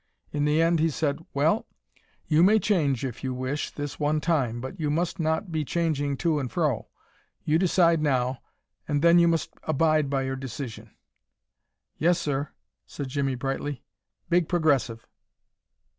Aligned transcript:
In 0.31 0.45
the 0.45 0.59
end 0.59 0.79
he 0.79 0.89
said: 0.89 1.23
"Well, 1.31 1.67
you 2.25 2.41
may 2.41 2.57
change 2.57 3.05
if 3.05 3.23
you 3.23 3.35
wish, 3.35 3.69
this 3.69 3.99
one 3.99 4.19
time, 4.19 4.59
but 4.59 4.79
you 4.79 4.89
must 4.89 5.19
not 5.19 5.51
be 5.51 5.63
changing 5.63 6.17
to 6.25 6.39
and 6.39 6.51
fro. 6.51 6.87
You 7.43 7.59
decide 7.59 8.01
now, 8.01 8.41
and 8.87 9.03
then 9.03 9.19
you 9.19 9.27
must 9.27 9.53
abide 9.61 10.09
by 10.09 10.23
your 10.23 10.35
decision." 10.35 10.89
"Yessir," 11.99 12.49
said 12.87 13.09
Jimmie, 13.09 13.35
brightly. 13.35 13.83
"Big 14.27 14.49
Progressive." 14.49 15.05